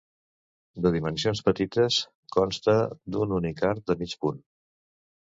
De 0.85 0.91
dimensions 0.95 1.43
petites, 1.51 1.99
consta 2.39 2.77
d'un 3.15 3.39
únic 3.41 3.65
arc 3.73 3.89
de 3.93 4.01
mig 4.05 4.21
punt. 4.27 4.47